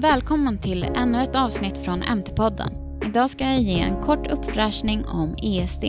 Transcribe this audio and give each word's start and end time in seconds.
Välkommen 0.00 0.58
till 0.58 0.82
ännu 0.82 1.22
ett 1.22 1.36
avsnitt 1.36 1.78
från 1.78 2.02
MT-podden. 2.02 2.70
Idag 3.06 3.30
ska 3.30 3.44
jag 3.44 3.60
ge 3.60 3.80
en 3.80 4.02
kort 4.02 4.26
uppfräschning 4.26 5.04
om 5.04 5.36
ESD. 5.42 5.84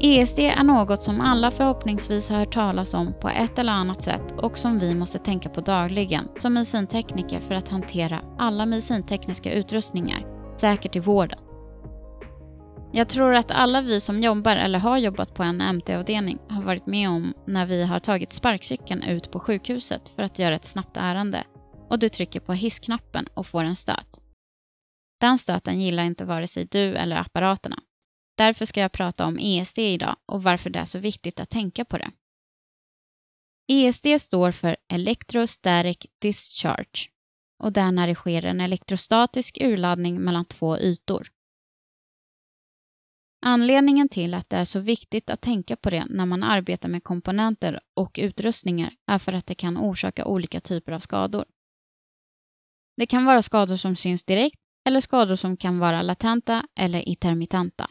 ESD 0.00 0.38
är 0.38 0.64
något 0.64 1.04
som 1.04 1.20
alla 1.20 1.50
förhoppningsvis 1.50 2.28
har 2.28 2.38
hört 2.38 2.54
talas 2.54 2.94
om 2.94 3.14
på 3.20 3.28
ett 3.28 3.58
eller 3.58 3.72
annat 3.72 4.04
sätt 4.04 4.34
och 4.36 4.58
som 4.58 4.78
vi 4.78 4.94
måste 4.94 5.18
tänka 5.18 5.48
på 5.48 5.60
dagligen 5.60 6.28
som 6.38 6.54
medicintekniker 6.54 7.40
för 7.40 7.54
att 7.54 7.68
hantera 7.68 8.20
alla 8.38 8.66
medicintekniska 8.66 9.52
utrustningar, 9.52 10.26
säkert 10.56 10.96
i 10.96 11.00
vården. 11.00 11.38
Jag 12.92 13.08
tror 13.08 13.34
att 13.34 13.50
alla 13.50 13.80
vi 13.80 14.00
som 14.00 14.22
jobbar 14.22 14.56
eller 14.56 14.78
har 14.78 14.98
jobbat 14.98 15.34
på 15.34 15.42
en 15.42 15.76
MT-avdelning 15.76 16.38
har 16.48 16.62
varit 16.62 16.86
med 16.86 17.08
om 17.10 17.34
när 17.44 17.66
vi 17.66 17.84
har 17.84 17.98
tagit 17.98 18.32
sparkcykeln 18.32 19.02
ut 19.02 19.30
på 19.30 19.40
sjukhuset 19.40 20.02
för 20.16 20.22
att 20.22 20.38
göra 20.38 20.54
ett 20.54 20.64
snabbt 20.64 20.96
ärende 20.96 21.44
och 21.92 21.98
du 21.98 22.08
trycker 22.08 22.40
på 22.40 22.52
hissknappen 22.52 23.26
och 23.34 23.46
får 23.46 23.64
en 23.64 23.76
stöt. 23.76 24.20
Den 25.20 25.38
stöten 25.38 25.80
gillar 25.80 26.04
inte 26.04 26.24
vare 26.24 26.48
sig 26.48 26.64
du 26.64 26.96
eller 26.96 27.16
apparaterna. 27.16 27.82
Därför 28.36 28.64
ska 28.64 28.80
jag 28.80 28.92
prata 28.92 29.26
om 29.26 29.38
ESD 29.38 29.78
idag 29.78 30.16
och 30.26 30.42
varför 30.42 30.70
det 30.70 30.78
är 30.78 30.84
så 30.84 30.98
viktigt 30.98 31.40
att 31.40 31.50
tänka 31.50 31.84
på 31.84 31.98
det. 31.98 32.10
ESD 33.68 34.06
står 34.20 34.50
för 34.50 34.76
Electrostatic 34.92 35.96
Discharge 36.18 37.08
och 37.58 37.72
det 37.72 37.80
är 37.80 37.92
när 37.92 38.06
det 38.06 38.14
sker 38.14 38.44
en 38.44 38.60
elektrostatisk 38.60 39.58
urladdning 39.60 40.20
mellan 40.20 40.44
två 40.44 40.78
ytor. 40.78 41.28
Anledningen 43.46 44.08
till 44.08 44.34
att 44.34 44.50
det 44.50 44.56
är 44.56 44.64
så 44.64 44.80
viktigt 44.80 45.30
att 45.30 45.40
tänka 45.40 45.76
på 45.76 45.90
det 45.90 46.06
när 46.10 46.26
man 46.26 46.42
arbetar 46.42 46.88
med 46.88 47.04
komponenter 47.04 47.80
och 47.94 48.18
utrustningar 48.22 48.94
är 49.06 49.18
för 49.18 49.32
att 49.32 49.46
det 49.46 49.54
kan 49.54 49.78
orsaka 49.78 50.24
olika 50.24 50.60
typer 50.60 50.92
av 50.92 51.00
skador. 51.00 51.44
Det 52.96 53.06
kan 53.06 53.24
vara 53.24 53.42
skador 53.42 53.76
som 53.76 53.96
syns 53.96 54.24
direkt 54.24 54.60
eller 54.84 55.00
skador 55.00 55.36
som 55.36 55.56
kan 55.56 55.78
vara 55.78 56.02
latenta 56.02 56.64
eller 56.74 57.08
intermittenta. 57.08 57.90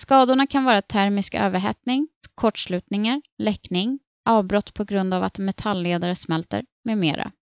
Skadorna 0.00 0.46
kan 0.46 0.64
vara 0.64 0.82
termisk 0.82 1.34
överhettning, 1.34 2.08
kortslutningar, 2.34 3.22
läckning, 3.38 3.98
avbrott 4.24 4.74
på 4.74 4.84
grund 4.84 5.14
av 5.14 5.22
att 5.22 5.38
metallledare 5.38 6.16
smälter 6.16 6.64
med 6.84 6.98
mera. 6.98 7.32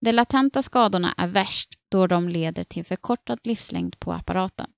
De 0.00 0.12
latenta 0.12 0.62
skadorna 0.62 1.14
är 1.16 1.28
värst 1.28 1.68
då 1.88 2.06
de 2.06 2.28
leder 2.28 2.64
till 2.64 2.84
förkortad 2.84 3.38
livslängd 3.44 4.00
på 4.00 4.12
apparaten. 4.12 4.70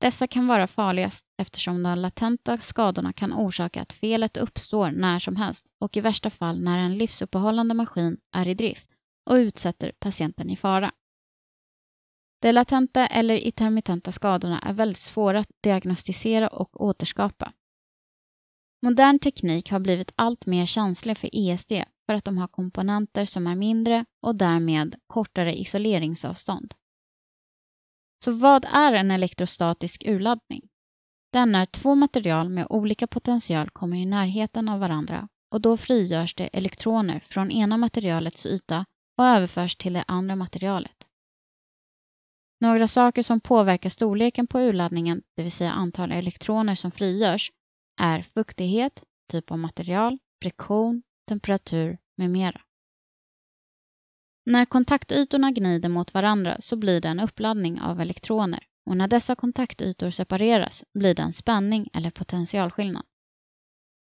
Dessa 0.00 0.26
kan 0.26 0.46
vara 0.46 0.66
farligast 0.66 1.26
eftersom 1.38 1.82
de 1.82 1.98
latenta 1.98 2.58
skadorna 2.58 3.12
kan 3.12 3.32
orsaka 3.32 3.82
att 3.82 3.92
felet 3.92 4.36
uppstår 4.36 4.90
när 4.90 5.18
som 5.18 5.36
helst 5.36 5.66
och 5.80 5.96
i 5.96 6.00
värsta 6.00 6.30
fall 6.30 6.60
när 6.60 6.78
en 6.78 6.98
livsuppehållande 6.98 7.74
maskin 7.74 8.16
är 8.32 8.48
i 8.48 8.54
drift 8.54 8.88
och 9.30 9.34
utsätter 9.34 9.92
patienten 9.98 10.50
i 10.50 10.56
fara. 10.56 10.92
De 12.42 12.52
latenta 12.52 13.06
eller 13.06 13.34
intermittenta 13.34 14.12
skadorna 14.12 14.58
är 14.58 14.72
väldigt 14.72 15.02
svåra 15.02 15.38
att 15.40 15.50
diagnostisera 15.60 16.48
och 16.48 16.80
återskapa. 16.80 17.52
Modern 18.82 19.18
teknik 19.18 19.70
har 19.70 19.80
blivit 19.80 20.12
allt 20.16 20.46
mer 20.46 20.66
känslig 20.66 21.18
för 21.18 21.30
ESD 21.32 21.72
för 22.06 22.14
att 22.14 22.24
de 22.24 22.38
har 22.38 22.48
komponenter 22.48 23.24
som 23.24 23.46
är 23.46 23.54
mindre 23.54 24.04
och 24.22 24.36
därmed 24.36 24.96
kortare 25.06 25.58
isoleringsavstånd. 25.60 26.74
Så 28.24 28.32
vad 28.32 28.64
är 28.64 28.92
en 28.92 29.10
elektrostatisk 29.10 30.02
urladdning? 30.06 30.68
Den 31.32 31.54
är 31.54 31.66
två 31.66 31.94
material 31.94 32.48
med 32.48 32.66
olika 32.70 33.06
potential 33.06 33.70
kommer 33.70 33.96
i 33.96 34.06
närheten 34.06 34.68
av 34.68 34.80
varandra 34.80 35.28
och 35.50 35.60
då 35.60 35.76
frigörs 35.76 36.34
det 36.34 36.46
elektroner 36.46 37.24
från 37.28 37.50
ena 37.50 37.76
materialets 37.76 38.46
yta 38.46 38.84
och 39.18 39.24
överförs 39.24 39.76
till 39.76 39.92
det 39.92 40.04
andra 40.06 40.36
materialet. 40.36 41.06
Några 42.60 42.88
saker 42.88 43.22
som 43.22 43.40
påverkar 43.40 43.90
storleken 43.90 44.46
på 44.46 44.58
urladdningen, 44.58 45.22
det 45.36 45.42
vill 45.42 45.52
säga 45.52 45.72
antal 45.72 46.12
elektroner 46.12 46.74
som 46.74 46.90
frigörs, 46.90 47.52
är 48.00 48.22
fuktighet, 48.22 49.04
typ 49.30 49.50
av 49.50 49.58
material, 49.58 50.18
friktion, 50.42 51.02
temperatur 51.28 51.98
med 52.16 52.30
mera. 52.30 52.60
När 54.50 54.64
kontaktytorna 54.64 55.50
gnider 55.50 55.88
mot 55.88 56.14
varandra 56.14 56.56
så 56.60 56.76
blir 56.76 57.00
det 57.00 57.08
en 57.08 57.20
uppladdning 57.20 57.80
av 57.80 58.00
elektroner 58.00 58.66
och 58.86 58.96
när 58.96 59.08
dessa 59.08 59.34
kontaktytor 59.34 60.10
separeras 60.10 60.84
blir 60.94 61.14
det 61.14 61.22
en 61.22 61.32
spänning 61.32 61.88
eller 61.92 62.10
potentialskillnad. 62.10 63.04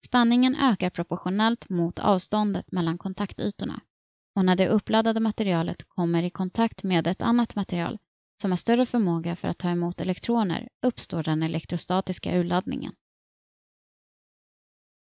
Spänningen 0.05 0.55
ökar 0.55 0.89
proportionellt 0.89 1.69
mot 1.69 1.99
avståndet 1.99 2.71
mellan 2.71 2.97
kontaktytorna 2.97 3.81
och 4.35 4.45
när 4.45 4.55
det 4.55 4.67
uppladdade 4.67 5.19
materialet 5.19 5.83
kommer 5.89 6.23
i 6.23 6.29
kontakt 6.29 6.83
med 6.83 7.07
ett 7.07 7.21
annat 7.21 7.55
material 7.55 7.97
som 8.41 8.51
har 8.51 8.57
större 8.57 8.85
förmåga 8.85 9.35
för 9.35 9.47
att 9.47 9.57
ta 9.57 9.69
emot 9.69 10.01
elektroner 10.01 10.69
uppstår 10.81 11.23
den 11.23 11.43
elektrostatiska 11.43 12.37
urladdningen. 12.37 12.93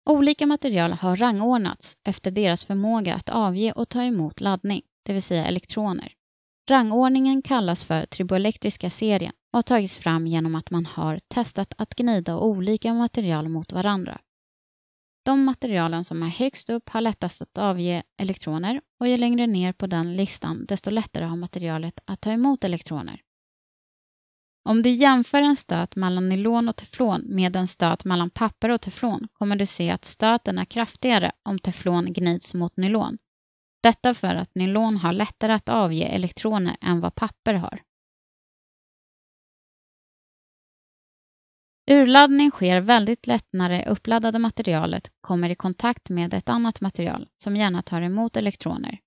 Olika 0.10 0.48
material 0.48 0.94
har 0.94 1.16
rangordnats 1.18 1.98
efter 2.04 2.32
deras 2.32 2.64
förmåga 2.64 3.16
att 3.16 3.30
avge 3.30 3.72
och 3.72 3.90
ta 3.90 4.04
emot 4.04 4.42
laddning 4.42 4.82
det 5.04 5.14
vill 5.14 5.24
säga 5.24 5.46
elektroner. 5.46 6.14
Rangordningen 6.70 7.42
kallas 7.42 7.84
för 7.84 8.06
triboelektriska 8.06 8.90
serien 8.90 9.34
och 9.52 9.58
har 9.58 9.62
tagits 9.62 9.98
fram 9.98 10.28
genom 10.28 10.56
att 10.56 10.72
man 10.72 10.86
har 10.86 11.20
testat 11.28 11.74
att 11.78 11.96
gnida 11.96 12.38
olika 12.38 12.94
material 12.94 13.50
mot 13.50 13.72
varandra. 13.72 14.22
De 15.26 15.44
materialen 15.44 16.04
som 16.04 16.24
är 16.24 16.28
högst 16.28 16.70
upp 16.70 16.90
har 16.90 17.02
lättast 17.02 17.42
att 17.42 17.58
avge 17.58 18.04
elektroner 18.18 18.82
och 19.00 19.08
ju 19.08 19.18
längre 19.18 19.48
ner 19.48 19.74
på 19.74 19.88
den 19.88 20.16
listan 20.16 20.66
desto 20.66 20.90
lättare 20.90 21.26
har 21.26 21.38
materialet 21.38 22.00
att 22.06 22.22
ta 22.22 22.32
emot 22.32 22.64
elektroner. 22.64 23.22
Om 24.64 24.84
du 24.84 24.90
jämför 24.90 25.42
en 25.42 25.56
stöt 25.56 25.96
mellan 25.96 26.30
nylon 26.30 26.70
och 26.70 26.76
teflon 26.76 27.22
med 27.26 27.56
en 27.56 27.68
stöt 27.68 28.06
mellan 28.06 28.30
papper 28.30 28.70
och 28.70 28.82
teflon 28.82 29.28
kommer 29.34 29.56
du 29.56 29.66
se 29.66 29.92
att 29.92 30.06
stöten 30.06 30.58
är 30.58 30.66
kraftigare 30.66 31.32
om 31.44 31.60
teflon 31.60 32.14
gnids 32.14 32.54
mot 32.54 32.78
nylon 32.78 33.18
detta 33.82 34.14
för 34.14 34.36
att 34.36 34.56
nylon 34.56 34.98
har 34.98 35.14
lättare 35.14 35.54
att 35.54 35.70
avge 35.70 36.06
elektroner 36.06 36.78
än 36.82 37.02
vad 37.02 37.16
papper 37.16 37.54
har. 37.54 37.82
Urladdning 41.92 42.52
sker 42.52 42.82
väldigt 42.82 43.28
lätt 43.28 43.48
när 43.52 43.70
det 43.70 43.86
uppladdade 43.86 44.40
materialet 44.40 45.12
kommer 45.22 45.50
i 45.50 45.56
kontakt 45.56 46.10
med 46.10 46.34
ett 46.34 46.50
annat 46.50 46.82
material 46.82 47.30
som 47.44 47.56
gärna 47.56 47.82
tar 47.82 48.02
emot 48.02 48.38
elektroner. 48.38 49.00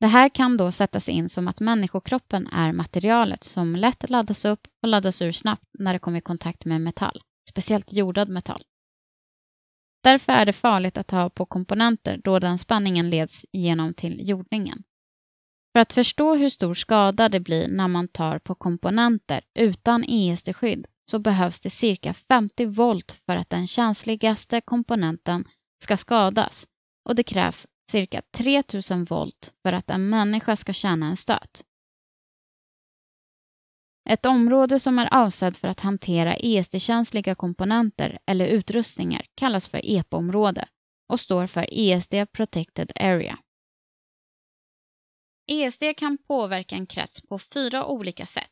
Det 0.00 0.06
här 0.06 0.28
kan 0.28 0.56
då 0.56 0.72
sättas 0.72 1.08
in 1.08 1.28
som 1.28 1.48
att 1.48 1.60
människokroppen 1.60 2.46
är 2.46 2.72
materialet 2.72 3.44
som 3.44 3.76
lätt 3.76 4.10
laddas 4.10 4.44
upp 4.44 4.60
och 4.82 4.88
laddas 4.88 5.22
ur 5.22 5.32
snabbt 5.32 5.64
när 5.78 5.92
det 5.92 5.98
kommer 5.98 6.18
i 6.18 6.20
kontakt 6.20 6.64
med 6.64 6.80
metall, 6.80 7.22
speciellt 7.50 7.92
jordad 7.92 8.28
metall. 8.28 8.64
Därför 10.02 10.32
är 10.32 10.46
det 10.46 10.52
farligt 10.52 10.98
att 10.98 11.10
ha 11.10 11.30
på 11.30 11.46
komponenter 11.46 12.20
då 12.24 12.38
den 12.38 12.58
spänningen 12.58 13.10
leds 13.10 13.46
genom 13.52 13.94
till 13.94 14.28
jordningen. 14.28 14.82
För 15.72 15.80
att 15.80 15.92
förstå 15.92 16.34
hur 16.34 16.48
stor 16.48 16.74
skada 16.74 17.28
det 17.28 17.40
blir 17.40 17.68
när 17.68 17.88
man 17.88 18.08
tar 18.08 18.38
på 18.38 18.54
komponenter 18.54 19.40
utan 19.54 20.04
ESD-skydd 20.04 20.86
så 21.10 21.18
behövs 21.18 21.60
det 21.60 21.70
cirka 21.70 22.14
50 22.14 22.66
volt 22.66 23.16
för 23.26 23.36
att 23.36 23.50
den 23.50 23.66
känsligaste 23.66 24.60
komponenten 24.60 25.44
ska 25.82 25.96
skadas 25.96 26.66
och 27.08 27.14
det 27.14 27.22
krävs 27.22 27.66
cirka 27.90 28.22
3000 28.36 29.04
volt 29.04 29.52
för 29.62 29.72
att 29.72 29.90
en 29.90 30.08
människa 30.08 30.56
ska 30.56 30.72
känna 30.72 31.06
en 31.06 31.16
stöt. 31.16 31.64
Ett 34.04 34.26
område 34.26 34.80
som 34.80 34.98
är 34.98 35.14
avsedd 35.14 35.56
för 35.56 35.68
att 35.68 35.80
hantera 35.80 36.36
ESD-känsliga 36.36 37.34
komponenter 37.34 38.18
eller 38.26 38.46
utrustningar 38.46 39.26
kallas 39.34 39.68
för 39.68 39.80
EPA-område 39.84 40.68
och 41.08 41.20
står 41.20 41.46
för 41.46 41.66
ESD 41.70 42.14
Protected 42.32 42.92
Area. 42.94 43.38
ESD 45.46 45.82
kan 45.96 46.18
påverka 46.18 46.74
en 46.74 46.86
krets 46.86 47.20
på 47.20 47.38
fyra 47.38 47.86
olika 47.86 48.26
sätt. 48.26 48.50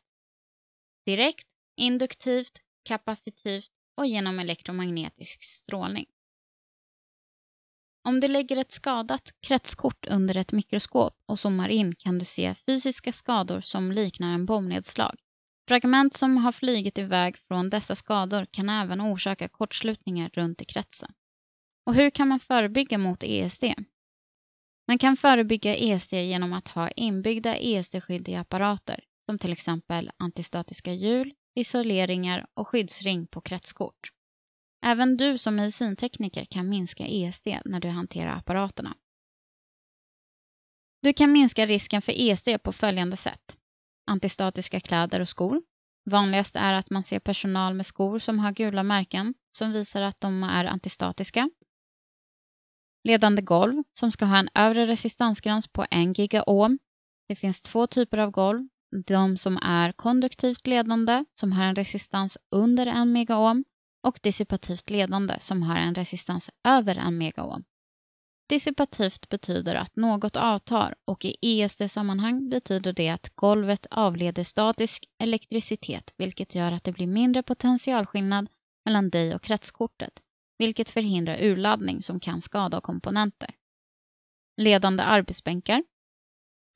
Direkt, 1.05 1.47
induktivt, 1.77 2.61
kapacitivt 2.83 3.71
och 3.97 4.05
genom 4.05 4.39
elektromagnetisk 4.39 5.43
strålning. 5.43 6.05
Om 8.03 8.19
du 8.19 8.27
lägger 8.27 8.57
ett 8.57 8.71
skadat 8.71 9.29
kretskort 9.41 10.05
under 10.07 10.37
ett 10.37 10.51
mikroskop 10.51 11.23
och 11.25 11.39
zoomar 11.39 11.69
in 11.69 11.95
kan 11.95 12.19
du 12.19 12.25
se 12.25 12.55
fysiska 12.65 13.13
skador 13.13 13.61
som 13.61 13.91
liknar 13.91 14.33
en 14.33 14.45
bombnedslag. 14.45 15.15
Fragment 15.67 16.13
som 16.13 16.37
har 16.37 16.51
flygit 16.51 16.97
iväg 16.97 17.37
från 17.37 17.69
dessa 17.69 17.95
skador 17.95 18.45
kan 18.51 18.69
även 18.69 19.01
orsaka 19.01 19.47
kortslutningar 19.47 20.29
runt 20.33 20.61
i 20.61 20.65
kretsen. 20.65 21.13
Och 21.85 21.95
hur 21.95 22.09
kan 22.09 22.27
man 22.27 22.39
förebygga 22.39 22.97
mot 22.97 23.23
ESD? 23.23 23.63
Man 24.87 24.97
kan 24.97 25.17
förebygga 25.17 25.75
ESD 25.75 26.13
genom 26.13 26.53
att 26.53 26.67
ha 26.67 26.89
inbyggda 26.89 27.55
ESD-skydd 27.55 28.29
i 28.29 28.35
apparater, 28.35 29.03
som 29.25 29.39
till 29.39 29.51
exempel 29.51 30.11
antistatiska 30.17 30.93
hjul, 30.93 31.33
isoleringar 31.55 32.47
och 32.53 32.67
skyddsring 32.67 33.27
på 33.27 33.41
kretskort. 33.41 34.11
Även 34.85 35.17
du 35.17 35.37
som 35.37 35.55
medicintekniker 35.55 36.45
kan 36.45 36.69
minska 36.69 37.07
ESD 37.07 37.47
när 37.65 37.79
du 37.79 37.87
hanterar 37.87 38.37
apparaterna. 38.37 38.97
Du 41.01 41.13
kan 41.13 41.31
minska 41.31 41.65
risken 41.65 42.01
för 42.01 42.13
ESD 42.17 42.63
på 42.63 42.73
följande 42.73 43.17
sätt. 43.17 43.57
Antistatiska 44.11 44.79
kläder 44.79 45.19
och 45.19 45.29
skor. 45.29 45.61
Vanligast 46.05 46.55
är 46.55 46.73
att 46.73 46.89
man 46.89 47.03
ser 47.03 47.19
personal 47.19 47.73
med 47.73 47.85
skor 47.85 48.19
som 48.19 48.39
har 48.39 48.51
gula 48.51 48.83
märken 48.83 49.33
som 49.57 49.71
visar 49.71 50.01
att 50.01 50.21
de 50.21 50.43
är 50.43 50.65
antistatiska. 50.65 51.49
Ledande 53.03 53.41
golv 53.41 53.83
som 53.93 54.11
ska 54.11 54.25
ha 54.25 54.37
en 54.37 54.49
övre 54.55 54.87
resistansgräns 54.87 55.67
på 55.67 55.85
1 55.91 56.17
gigaohm. 56.17 56.79
Det 57.27 57.35
finns 57.35 57.61
två 57.61 57.87
typer 57.87 58.17
av 58.17 58.31
golv. 58.31 58.67
De 59.05 59.37
som 59.37 59.57
är 59.57 59.91
konduktivt 59.91 60.67
ledande 60.67 61.25
som 61.39 61.51
har 61.51 61.63
en 61.63 61.75
resistans 61.75 62.37
under 62.51 62.87
1 62.87 63.07
megaohm 63.07 63.63
och 64.03 64.19
dissipativt 64.23 64.89
ledande 64.89 65.37
som 65.39 65.63
har 65.63 65.75
en 65.75 65.95
resistans 65.95 66.49
över 66.63 66.95
1 67.07 67.13
megaohm. 67.13 67.63
Dissipativt 68.51 69.29
betyder 69.29 69.75
att 69.75 69.95
något 69.95 70.35
avtar 70.35 70.95
och 71.05 71.25
i 71.25 71.35
ESD-sammanhang 71.41 72.49
betyder 72.49 72.93
det 72.93 73.09
att 73.09 73.35
golvet 73.35 73.87
avleder 73.91 74.43
statisk 74.43 75.05
elektricitet 75.23 76.13
vilket 76.17 76.55
gör 76.55 76.71
att 76.71 76.83
det 76.83 76.91
blir 76.91 77.07
mindre 77.07 77.43
potentialskillnad 77.43 78.47
mellan 78.85 79.09
dig 79.09 79.35
och 79.35 79.41
kretskortet 79.41 80.13
vilket 80.57 80.89
förhindrar 80.89 81.43
urladdning 81.43 82.01
som 82.01 82.19
kan 82.19 82.41
skada 82.41 82.81
komponenter. 82.81 83.55
Ledande 84.57 85.03
arbetsbänkar. 85.03 85.83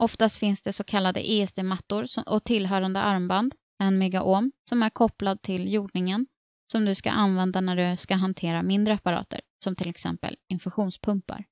Oftast 0.04 0.38
finns 0.38 0.62
det 0.62 0.74
så 0.74 0.83
kallade 0.83 1.31
ESD-mattor 1.31 2.06
och 2.25 2.44
tillhörande 2.44 3.00
armband, 3.00 3.56
en 3.83 3.98
megaohm, 3.98 4.51
som 4.69 4.83
är 4.83 4.89
kopplad 4.89 5.42
till 5.42 5.74
jordningen 5.74 6.27
som 6.72 6.86
du 6.86 6.95
ska 6.95 7.12
använda 7.12 7.62
när 7.62 7.92
du 7.92 7.98
ska 7.98 8.16
hantera 8.16 8.63
mindre 8.63 8.94
apparater, 8.94 9.42
som 9.63 9.75
till 9.75 9.89
exempel 9.89 10.38
infusionspumpar. 10.50 11.45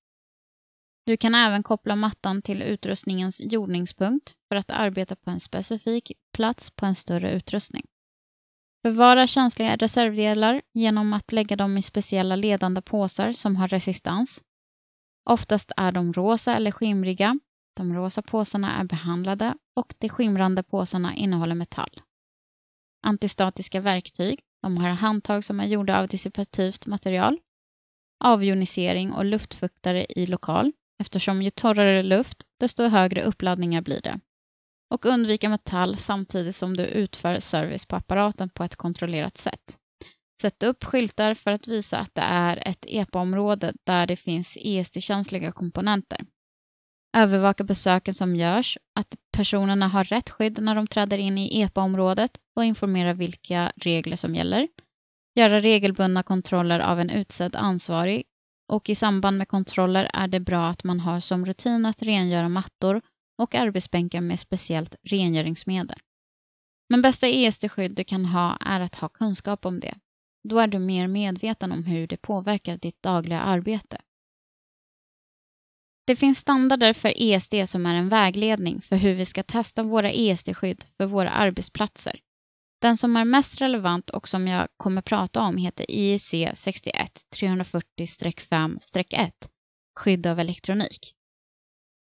Du 1.06 1.18
kan 1.18 1.36
även 1.36 1.64
koppla 1.64 1.96
mattan 1.96 2.42
till 2.42 2.62
utrustningens 2.62 3.42
jordningspunkt 3.44 4.34
för 4.48 4.56
att 4.56 4.70
arbeta 4.70 5.16
på 5.16 5.30
en 5.30 5.40
specifik 5.40 6.12
plats 6.34 6.70
på 6.70 6.86
en 6.86 6.96
större 6.96 7.32
utrustning. 7.32 7.86
Förvara 8.86 9.28
känsliga 9.28 9.76
reservdelar 9.76 10.62
genom 10.74 11.14
att 11.14 11.32
lägga 11.32 11.56
dem 11.56 11.78
i 11.78 11.82
speciella 11.82 12.36
ledande 12.36 12.82
påsar 12.82 13.34
som 13.34 13.56
har 13.56 13.68
resistans. 13.68 14.44
Oftast 15.30 15.72
är 15.78 15.92
de 15.92 16.14
rosa 16.14 16.56
eller 16.56 16.72
skimriga. 16.72 17.40
De 17.76 17.94
rosa 17.94 18.22
påsarna 18.22 18.80
är 18.80 18.84
behandlade 18.84 19.54
och 19.76 19.94
de 19.98 20.10
skimrande 20.10 20.64
påsarna 20.64 21.16
innehåller 21.16 21.56
metall. 21.56 22.02
Antistatiska 23.06 23.82
verktyg. 23.82 24.40
De 24.62 24.78
har 24.78 24.90
handtag 24.90 25.44
som 25.44 25.60
är 25.60 25.66
gjorda 25.66 26.00
av 26.00 26.08
dissipativt 26.08 26.86
material. 26.86 27.40
Avjonisering 28.24 29.12
och 29.12 29.26
luftfuktare 29.26 30.06
i 30.10 30.26
lokal 30.26 30.72
eftersom 31.04 31.42
ju 31.42 31.50
torrare 31.50 32.04
luft, 32.04 32.44
desto 32.60 32.84
högre 32.84 33.24
uppladdningar 33.24 33.82
blir 33.82 34.02
det. 34.02 34.20
Och 34.90 35.06
undvika 35.06 35.50
metall 35.50 35.98
samtidigt 35.98 36.56
som 36.56 36.78
du 36.78 36.84
utför 36.84 37.40
service 37.40 37.86
på 37.86 37.96
apparaten 37.96 38.50
på 38.50 38.64
ett 38.64 38.76
kontrollerat 38.76 39.38
sätt. 39.38 39.78
Sätt 40.42 40.64
upp 40.64 40.84
skyltar 40.84 41.34
för 41.34 41.52
att 41.52 41.68
visa 41.68 41.98
att 41.98 42.16
det 42.16 42.22
är 42.22 42.68
ett 42.68 42.86
EPA-område 42.88 43.74
där 43.84 44.08
det 44.08 44.16
finns 44.16 44.58
ESD-känsliga 44.62 45.52
komponenter. 45.52 46.20
Övervaka 47.18 47.64
besöken 47.64 48.14
som 48.14 48.36
görs, 48.36 48.78
att 48.96 49.16
personerna 49.32 49.88
har 49.88 50.04
rätt 50.04 50.30
skydd 50.30 50.62
när 50.62 50.76
de 50.76 50.88
träder 50.88 51.18
in 51.18 51.38
i 51.38 51.62
EPA-området 51.62 52.32
och 52.56 52.66
informera 52.66 53.14
vilka 53.14 53.72
regler 53.76 54.16
som 54.16 54.36
gäller. 54.36 54.68
Göra 55.36 55.60
regelbundna 55.60 56.24
kontroller 56.24 56.80
av 56.80 57.00
en 57.00 57.10
utsedd 57.10 57.56
ansvarig 57.56 58.24
och 58.74 58.90
i 58.90 58.96
samband 58.96 59.38
med 59.38 59.48
kontroller 59.48 60.10
är 60.14 60.28
det 60.28 60.40
bra 60.40 60.68
att 60.68 60.84
man 60.84 61.00
har 61.00 61.20
som 61.20 61.46
rutin 61.46 61.86
att 61.86 62.02
rengöra 62.02 62.50
mattor 62.50 63.02
och 63.38 63.56
arbetsbänkar 63.56 64.22
med 64.22 64.40
speciellt 64.40 64.96
rengöringsmedel. 65.04 66.00
Men 66.90 67.02
bästa 67.02 67.28
ESD-skydd 67.28 67.96
du 67.96 68.04
kan 68.04 68.26
ha 68.26 68.58
är 68.62 68.80
att 68.80 68.96
ha 68.96 69.10
kunskap 69.10 69.66
om 69.66 69.80
det. 69.80 69.96
Då 70.50 70.60
är 70.60 70.68
du 70.68 70.80
mer 70.80 71.08
medveten 71.08 71.72
om 71.72 71.84
hur 71.84 72.08
det 72.08 72.18
påverkar 72.18 72.78
ditt 72.78 73.04
dagliga 73.04 73.40
arbete. 73.40 74.02
Det 76.06 76.16
finns 76.16 76.38
standarder 76.38 76.94
för 76.94 77.14
ESD 77.16 77.54
som 77.70 77.86
är 77.86 77.96
en 77.96 78.10
vägledning 78.10 78.82
för 78.82 78.96
hur 78.96 79.16
vi 79.16 79.26
ska 79.26 79.44
testa 79.44 79.84
våra 79.84 80.12
ESD-skydd 80.12 80.86
för 80.98 81.06
våra 81.06 81.30
arbetsplatser. 81.30 82.20
Den 82.84 82.98
som 82.98 83.16
är 83.16 83.26
mest 83.26 83.62
relevant 83.62 84.10
och 84.10 84.28
som 84.28 84.48
jag 84.48 84.68
kommer 84.78 85.02
prata 85.02 85.42
om 85.42 85.58
heter 85.58 85.86
IEC 85.90 86.34
61 86.54 87.12
340-5-1, 87.36 89.32
skydd 89.96 90.28
av 90.28 90.40
elektronik. 90.40 91.14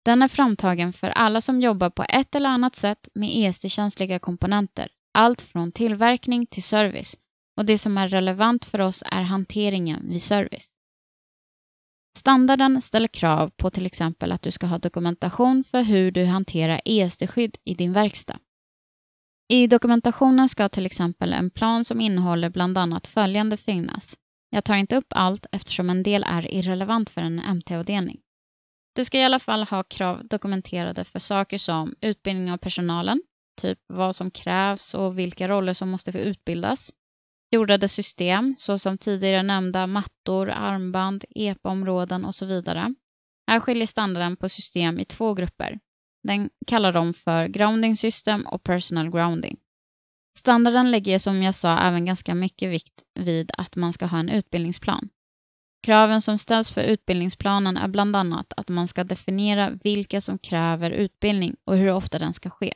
Den 0.06 0.22
är 0.22 0.28
framtagen 0.28 0.94
för 0.94 1.10
alla 1.10 1.42
som 1.42 1.62
jobbar 1.62 1.90
på 1.90 2.06
ett 2.10 2.36
eller 2.36 2.50
annat 2.50 2.76
sätt 2.76 3.10
med 3.14 3.30
ESD-känsliga 3.34 4.20
komponenter, 4.20 4.90
allt 5.14 5.42
från 5.42 5.72
tillverkning 5.72 6.46
till 6.46 6.64
service, 6.64 7.18
och 7.56 7.66
det 7.66 7.78
som 7.78 7.98
är 7.98 8.08
relevant 8.08 8.66
för 8.66 8.82
oss 8.82 9.04
är 9.06 9.22
hanteringen 9.22 10.10
vid 10.10 10.24
service. 10.24 10.68
Standarden 12.18 12.82
ställer 12.82 13.08
krav 13.08 13.50
på 13.50 13.70
till 13.70 13.86
exempel 13.86 14.32
att 14.32 14.42
du 14.42 14.52
ska 14.52 14.68
ha 14.68 14.78
dokumentation 14.78 15.64
för 15.64 15.84
hur 15.84 16.12
du 16.12 16.26
hanterar 16.26 16.82
ESD-skydd 16.86 17.58
i 17.64 17.76
din 17.76 17.94
verkstad. 17.94 18.40
I 19.50 19.68
dokumentationen 19.68 20.50
ska 20.50 20.70
till 20.70 20.86
exempel 20.86 21.34
en 21.34 21.50
plan 21.50 21.86
som 21.86 22.02
innehåller 22.02 22.50
bland 22.50 22.78
annat 22.78 23.08
följande 23.08 23.58
finnas. 23.58 24.18
Jag 24.50 24.64
tar 24.64 24.76
inte 24.76 24.96
upp 24.96 25.08
allt 25.10 25.46
eftersom 25.52 25.90
en 25.90 26.04
del 26.04 26.24
är 26.24 26.54
irrelevant 26.54 27.10
för 27.10 27.22
en 27.22 27.42
MT-avdelning. 27.58 28.20
Du 28.96 29.06
ska 29.06 29.18
i 29.18 29.24
alla 29.24 29.40
fall 29.40 29.64
ha 29.64 29.84
krav 29.84 30.28
dokumenterade 30.28 31.04
för 31.04 31.20
saker 31.20 31.58
som 31.58 31.96
utbildning 32.02 32.52
av 32.52 32.58
personalen, 32.58 33.22
typ 33.62 33.80
vad 33.88 34.16
som 34.16 34.32
krävs 34.32 34.94
och 34.94 35.20
vilka 35.20 35.48
roller 35.48 35.74
som 35.74 35.90
måste 35.90 36.12
få 36.12 36.18
utbildas. 36.18 36.92
Jordade 37.52 37.88
system, 37.88 38.56
såsom 38.58 38.98
tidigare 38.98 39.44
nämnda 39.44 39.88
mattor, 39.88 40.50
armband, 40.50 41.26
EPA-områden 41.30 42.26
och 42.26 42.36
så 42.36 42.46
vidare. 42.46 42.94
Här 43.48 43.60
skiljer 43.60 43.88
standarden 43.88 44.38
på 44.38 44.50
system 44.50 45.00
i 45.00 45.06
två 45.06 45.34
grupper, 45.34 45.80
den 46.28 46.50
kallar 46.68 46.94
de 46.94 47.14
för 47.14 47.48
Grounding 47.48 47.98
System 47.98 48.46
och 48.46 48.64
Personal 48.64 49.12
Grounding. 49.12 49.58
Standarden 50.38 50.92
lägger 50.92 51.20
som 51.20 51.44
jag 51.44 51.56
sa 51.56 51.80
även 51.80 52.06
ganska 52.06 52.36
mycket 52.36 52.70
vikt 52.70 53.04
vid 53.20 53.52
att 53.58 53.76
man 53.76 53.94
ska 53.94 54.06
ha 54.06 54.20
en 54.20 54.30
utbildningsplan. 54.30 55.10
Kraven 55.84 56.22
som 56.22 56.38
ställs 56.38 56.72
för 56.72 56.82
utbildningsplanen 56.82 57.78
är 57.78 57.88
bland 57.88 58.16
annat 58.16 58.54
att 58.58 58.70
man 58.70 58.88
ska 58.88 59.04
definiera 59.04 59.70
vilka 59.84 60.22
som 60.22 60.38
kräver 60.38 60.92
utbildning 60.92 61.56
och 61.64 61.78
hur 61.78 61.92
ofta 61.92 62.20
den 62.20 62.34
ska 62.34 62.50
ske. 62.50 62.74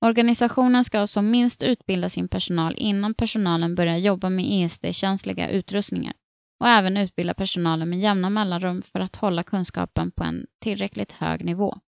Organisationen 0.00 0.84
ska 0.84 1.06
som 1.06 1.30
minst 1.30 1.62
utbilda 1.62 2.08
sin 2.08 2.28
personal 2.28 2.74
innan 2.76 3.14
personalen 3.14 3.74
börjar 3.74 3.96
jobba 3.96 4.30
med 4.30 4.44
ESD-känsliga 4.48 5.48
utrustningar 5.48 6.14
och 6.60 6.68
även 6.68 6.96
utbilda 6.96 7.34
personalen 7.34 7.90
med 7.90 8.00
jämna 8.00 8.30
mellanrum 8.30 8.82
för 8.82 9.00
att 9.00 9.16
hålla 9.16 9.42
kunskapen 9.42 10.10
på 10.10 10.24
en 10.24 10.46
tillräckligt 10.62 11.12
hög 11.12 11.44
nivå. 11.44 11.78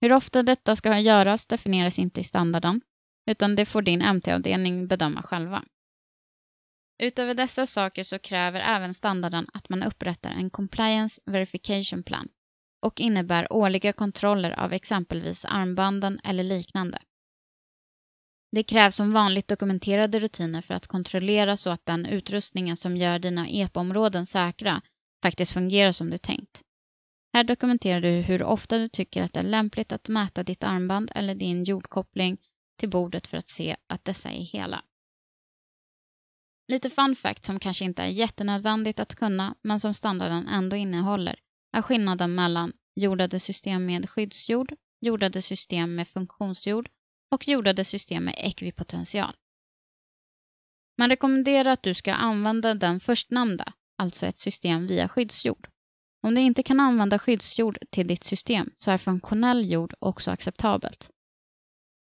Hur 0.00 0.12
ofta 0.12 0.42
detta 0.42 0.76
ska 0.76 0.98
göras 0.98 1.46
definieras 1.46 1.98
inte 1.98 2.20
i 2.20 2.24
standarden, 2.24 2.80
utan 3.30 3.56
det 3.56 3.66
får 3.66 3.82
din 3.82 4.14
MT-avdelning 4.16 4.86
bedöma 4.86 5.22
själva. 5.22 5.64
Utöver 7.02 7.34
dessa 7.34 7.66
saker 7.66 8.02
så 8.02 8.18
kräver 8.18 8.60
även 8.60 8.94
standarden 8.94 9.46
att 9.54 9.68
man 9.68 9.82
upprättar 9.82 10.30
en 10.30 10.50
Compliance 10.50 11.20
Verification 11.26 12.02
Plan 12.02 12.28
och 12.86 13.00
innebär 13.00 13.52
årliga 13.52 13.92
kontroller 13.92 14.50
av 14.50 14.72
exempelvis 14.72 15.44
armbanden 15.44 16.20
eller 16.24 16.44
liknande. 16.44 16.98
Det 18.52 18.62
krävs 18.62 18.96
som 18.96 19.12
vanligt 19.12 19.48
dokumenterade 19.48 20.20
rutiner 20.20 20.62
för 20.62 20.74
att 20.74 20.86
kontrollera 20.86 21.56
så 21.56 21.70
att 21.70 21.86
den 21.86 22.06
utrustningen 22.06 22.76
som 22.76 22.96
gör 22.96 23.18
dina 23.18 23.48
EPA-områden 23.48 24.26
säkra 24.26 24.82
faktiskt 25.22 25.52
fungerar 25.52 25.92
som 25.92 26.10
du 26.10 26.18
tänkt. 26.18 26.62
Här 27.32 27.44
dokumenterar 27.44 28.00
du 28.00 28.08
hur 28.08 28.42
ofta 28.42 28.78
du 28.78 28.88
tycker 28.88 29.22
att 29.22 29.32
det 29.32 29.40
är 29.40 29.44
lämpligt 29.44 29.92
att 29.92 30.08
mäta 30.08 30.42
ditt 30.42 30.64
armband 30.64 31.12
eller 31.14 31.34
din 31.34 31.64
jordkoppling 31.64 32.38
till 32.76 32.90
bordet 32.90 33.26
för 33.26 33.36
att 33.36 33.48
se 33.48 33.76
att 33.86 34.04
dessa 34.04 34.30
är 34.30 34.42
hela. 34.42 34.84
Lite 36.68 36.90
fun 36.90 37.16
fact 37.16 37.44
som 37.44 37.60
kanske 37.60 37.84
inte 37.84 38.02
är 38.02 38.08
jättenödvändigt 38.08 39.00
att 39.00 39.14
kunna, 39.14 39.54
men 39.62 39.80
som 39.80 39.94
standarden 39.94 40.48
ändå 40.48 40.76
innehåller, 40.76 41.40
är 41.72 41.82
skillnaden 41.82 42.34
mellan 42.34 42.72
jordade 42.94 43.40
system 43.40 43.86
med 43.86 44.10
skyddsjord, 44.10 44.74
jordade 45.00 45.42
system 45.42 45.94
med 45.94 46.08
funktionsjord 46.08 46.88
och 47.30 47.48
jordade 47.48 47.84
system 47.84 48.24
med 48.24 48.34
ekvipotential. 48.38 49.36
Man 50.98 51.08
rekommenderar 51.08 51.70
att 51.70 51.82
du 51.82 51.94
ska 51.94 52.12
använda 52.12 52.74
den 52.74 53.00
förstnämnda, 53.00 53.72
alltså 53.98 54.26
ett 54.26 54.38
system 54.38 54.86
via 54.86 55.08
skyddsjord. 55.08 55.68
Om 56.22 56.34
du 56.34 56.40
inte 56.40 56.62
kan 56.62 56.80
använda 56.80 57.18
skyddsjord 57.18 57.78
till 57.90 58.06
ditt 58.06 58.24
system 58.24 58.70
så 58.74 58.90
är 58.90 58.98
funktionell 58.98 59.70
jord 59.70 59.94
också 59.98 60.30
acceptabelt. 60.30 61.10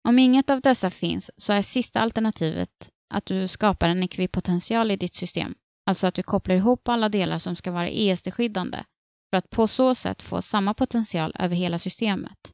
Om 0.09 0.19
inget 0.19 0.50
av 0.50 0.61
dessa 0.61 0.90
finns 0.90 1.31
så 1.37 1.52
är 1.52 1.62
sista 1.62 2.00
alternativet 2.00 2.90
att 3.14 3.26
du 3.26 3.49
skapar 3.49 3.88
en 3.88 4.02
ekvipotential 4.02 4.90
i 4.90 4.97
ditt 4.97 5.14
system, 5.14 5.54
alltså 5.87 6.07
att 6.07 6.14
du 6.14 6.23
kopplar 6.23 6.54
ihop 6.54 6.88
alla 6.88 7.09
delar 7.09 7.38
som 7.38 7.57
ska 7.57 7.71
vara 7.71 7.88
ESD-skyddande 7.88 8.85
för 9.31 9.37
att 9.37 9.50
på 9.50 9.69
så 9.69 9.95
sätt 9.95 10.23
få 10.23 10.42
samma 10.42 10.75
potential 10.75 11.33
över 11.38 11.57
hela 11.57 11.78
systemet. 11.78 12.52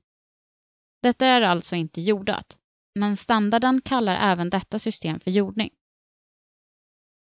Detta 1.03 1.27
är 1.27 1.41
alltså 1.41 1.77
inte 1.77 2.01
jordat, 2.01 2.59
men 2.95 3.17
standarden 3.17 3.81
kallar 3.81 4.33
även 4.33 4.51
detta 4.51 4.79
system 4.79 5.21
för 5.21 5.31
jordning. 5.31 5.71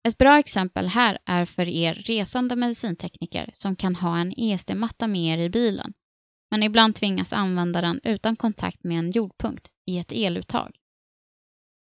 Ett 0.09 0.19
bra 0.19 0.39
exempel 0.39 0.87
här 0.87 1.19
är 1.27 1.45
för 1.45 1.69
er 1.69 1.95
resande 1.95 2.57
medicintekniker 2.57 3.51
som 3.53 3.77
kan 3.77 3.95
ha 3.95 4.19
en 4.19 4.35
ESD-matta 4.37 5.07
med 5.07 5.39
er 5.39 5.45
i 5.45 5.51
bilen, 5.51 5.93
men 6.51 6.63
ibland 6.63 6.95
tvingas 6.95 7.33
använda 7.33 7.81
den 7.81 8.01
utan 8.05 8.37
kontakt 8.37 8.85
med 8.85 8.99
en 8.99 9.11
jordpunkt 9.11 9.69
i 9.87 9.99
ett 9.99 10.13
eluttag. 10.13 10.77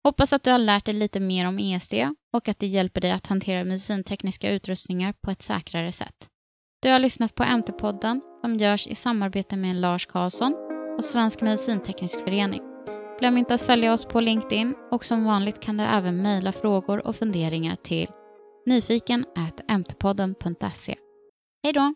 Hoppas 0.03 0.34
att 0.34 0.44
du 0.44 0.51
har 0.51 0.58
lärt 0.58 0.86
dig 0.86 0.94
lite 0.94 1.20
mer 1.20 1.48
om 1.48 1.60
ESD 1.60 1.94
och 2.34 2.48
att 2.48 2.60
det 2.60 2.68
hjälper 2.68 3.01
dig 3.01 3.12
att 3.12 3.27
hantera 3.27 3.63
medicintekniska 3.63 4.51
utrustningar 4.51 5.13
på 5.22 5.32
ett 5.32 5.42
säkrare 5.42 5.92
sätt. 5.92 6.27
Du 6.82 6.89
har 6.89 7.00
lyssnat 7.00 7.36
på 7.36 7.44
MT-podden 7.44 8.22
som 8.42 8.58
görs 8.58 8.88
i 8.88 8.96
samarbete 8.96 9.58
med 9.58 9.75
Lars 9.75 10.06
Karlsson 10.06 10.56
och 10.98 11.06
Svensk 11.06 11.42
Medicinteknisk 11.42 12.20
Förening. 12.20 12.73
Glöm 13.24 13.38
inte 13.38 13.53
att 13.53 13.62
följa 13.62 13.94
oss 13.94 14.06
på 14.06 14.22
LinkedIn 14.22 14.75
och 14.92 15.06
som 15.06 15.25
vanligt 15.25 15.60
kan 15.60 15.77
du 15.77 15.84
även 15.84 16.22
mejla 16.22 16.51
frågor 16.51 17.08
och 17.08 17.15
funderingar 17.15 17.75
till 17.75 18.08
nyfiken 18.65 19.25
mtpodden.se. 19.68 20.96
Hej 21.63 21.74
då! 21.74 21.94